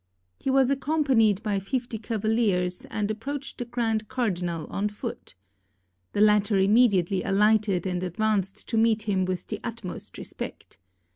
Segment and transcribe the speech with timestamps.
[0.39, 5.35] He was accompanied by fifty cavaliers, and approached the grand cardinal on foot.
[6.13, 10.79] The latter immediately alighted, and advanced to meet him with the utmost respect.